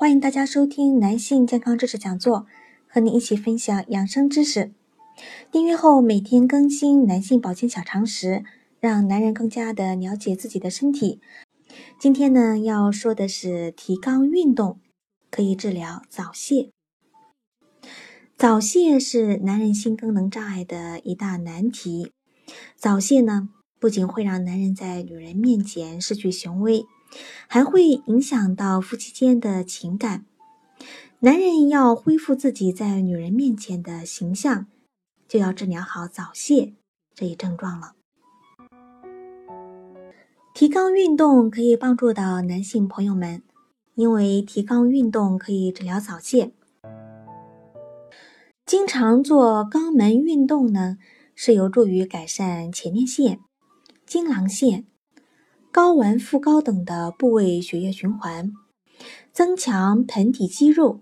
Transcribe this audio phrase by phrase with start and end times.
[0.00, 2.46] 欢迎大家收听男性健康知识讲座，
[2.88, 4.72] 和你一起分享养生知识。
[5.52, 8.42] 订阅后每天更新男性保健小常识，
[8.80, 11.20] 让男人更加的了解自己的身体。
[12.00, 14.80] 今天呢，要说的是提肛运动
[15.30, 16.70] 可以治疗早泄。
[18.38, 22.10] 早泄是男人性功能障碍的一大难题。
[22.74, 26.86] 早泄呢，不仅会让男人在女人面前失去雄威。
[27.46, 30.24] 还会影响到夫妻间的情感。
[31.20, 34.66] 男人要恢复自己在女人面前的形象，
[35.28, 36.72] 就要治疗好早泄
[37.14, 37.94] 这一症状了。
[40.54, 43.42] 提肛运动可以帮助到男性朋友们，
[43.94, 46.52] 因为提肛运动可以治疗早泄。
[48.66, 50.96] 经常做肛门运动呢，
[51.34, 53.40] 是有助于改善前列腺、
[54.06, 54.86] 精囊腺。
[55.72, 58.52] 睾丸、副睾等的部位血液循环，
[59.32, 61.00] 增强盆底肌肉、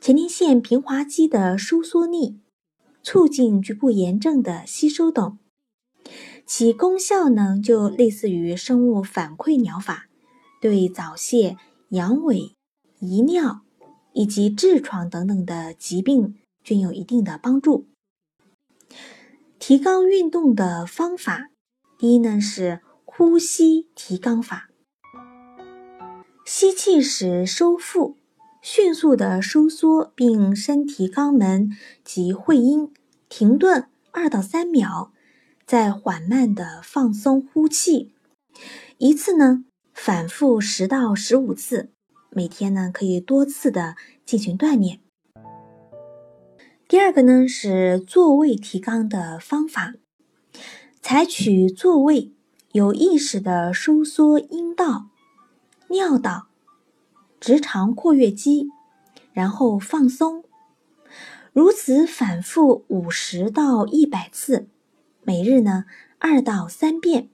[0.00, 2.40] 前列腺平滑肌的收缩力，
[3.04, 5.38] 促进局部炎症的吸收等，
[6.44, 10.08] 其功效呢就类似于生物反馈疗法，
[10.60, 11.56] 对早泄、
[11.90, 12.54] 阳痿、
[12.98, 13.60] 遗尿
[14.12, 17.86] 以及痔疮等等的疾病均有一定的帮助。
[19.60, 21.50] 提高运动的方法，
[21.96, 22.80] 第一呢是。
[23.18, 24.68] 呼吸提肛法，
[26.46, 28.16] 吸气时收腹，
[28.62, 32.94] 迅速的收缩并伸提肛门及会阴，
[33.28, 35.10] 停顿二到三秒，
[35.66, 38.14] 再缓慢的放松呼气，
[38.98, 41.90] 一次呢反复十到十五次，
[42.30, 45.00] 每天呢可以多次的进行锻炼。
[46.86, 49.94] 第二个呢是坐位提肛的方法，
[51.02, 52.37] 采取坐位。
[52.72, 55.06] 有意识的收缩阴道、
[55.88, 56.48] 尿道、
[57.40, 58.68] 直肠括约肌，
[59.32, 60.44] 然后放松，
[61.54, 64.68] 如此反复五十到一百次，
[65.22, 65.86] 每日呢
[66.18, 67.30] 二到三遍。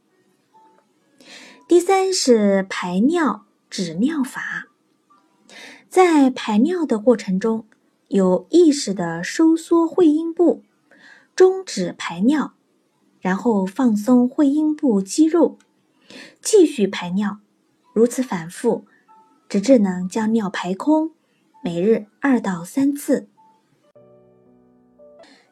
[1.67, 4.69] 第三是排尿止尿法，
[5.89, 7.67] 在排尿的过程中，
[8.07, 10.63] 有意识的收缩会阴部，
[11.35, 12.55] 终止排尿。
[13.25, 15.57] 然后放松会阴部肌肉，
[16.43, 17.39] 继续排尿，
[17.95, 18.85] 如此反复，
[19.49, 21.13] 直至能将尿排空。
[21.63, 23.27] 每日二到三次。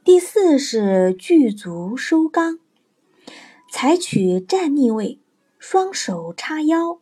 [0.04, 2.58] 第四是聚足收肛，
[3.70, 5.18] 采取站立位，
[5.58, 7.00] 双手叉腰，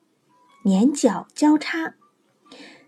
[0.62, 1.97] 连脚交叉，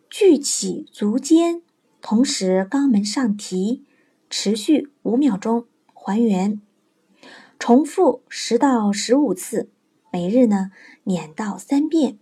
[0.08, 1.60] 聚起足尖，
[2.00, 3.82] 同时肛门上提，
[4.30, 6.60] 持续五秒钟，还原。
[7.64, 9.70] 重复十到十五次，
[10.12, 10.72] 每日呢
[11.04, 12.18] 两到三遍。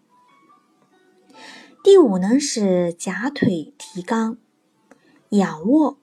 [1.82, 4.36] 第五呢是夹腿提肛，
[5.30, 5.98] 仰卧，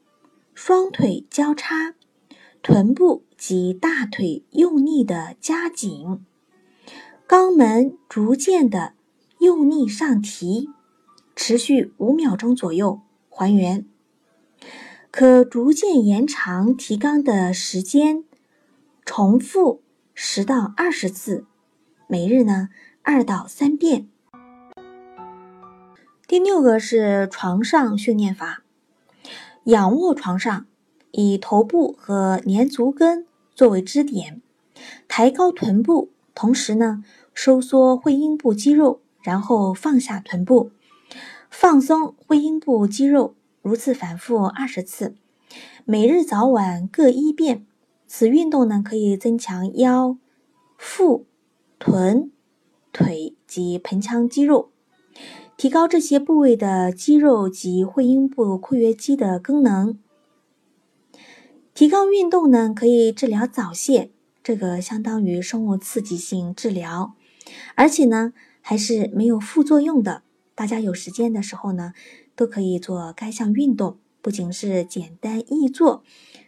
[0.56, 1.94] 双腿交叉，
[2.64, 6.26] 臀部及大腿用力的夹紧，
[7.28, 8.94] 肛门逐渐的
[9.38, 10.72] 用力上提，
[11.36, 13.86] 持续五秒钟左右，还原。
[15.12, 18.24] 可逐渐延长提肛的时间。
[19.07, 19.81] 重复
[20.13, 21.45] 十到二十次，
[22.07, 22.68] 每日呢
[23.03, 24.09] 二到三遍。
[26.28, 28.63] 第六个是床上训练法，
[29.63, 30.66] 仰卧床上，
[31.12, 33.25] 以头部和连足跟
[33.56, 34.41] 作为支点，
[35.07, 37.02] 抬高臀部，同时呢
[37.34, 40.72] 收缩会阴部肌肉，然后放下臀部，
[41.49, 45.16] 放松会阴部肌肉，如此反复二十次，
[45.85, 47.66] 每日早晚各一遍。
[48.08, 50.18] 此运动呢，可以增强腰、
[50.78, 51.26] 腹、
[51.78, 52.32] 臀、
[52.94, 54.72] 腿及盆腔肌肉，
[55.58, 60.00] 提高这些部位的肌肉及会阴部括约肌的功能。
[61.74, 64.09] 提高运动呢，可以治疗早泄，
[64.42, 67.14] 这个相当于生物刺激性治疗，
[67.76, 70.24] 而且呢，还是没有副作用的。
[70.56, 71.94] 大家有时间的时候呢，
[72.36, 76.04] 都可以做该项运动，不仅是简单易做，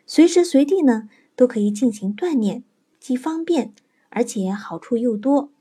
[0.08, 1.10] 随时随地呢。
[1.40, 2.66] 都可以进行锻炼，
[3.00, 3.74] 既方便
[4.10, 5.52] 而且好处又多。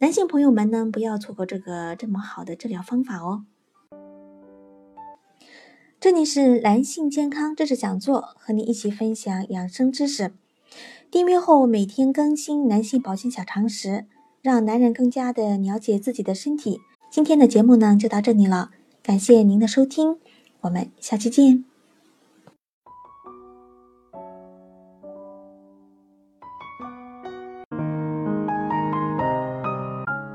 [0.00, 3.46] 男性朋友们呢，不要错过这个这么好的治疗方法哦。
[5.98, 10.34] 这里是男性健康知识讲座，和你一起分享养生知识。
[11.10, 14.04] 订阅后每天更新男性保健小常识，
[14.42, 16.80] 让男人更加的了解自己的身体。
[17.10, 18.70] 今天的节目呢就到这里了，
[19.02, 20.18] 感谢您的收听，
[20.60, 21.75] 我们下期见。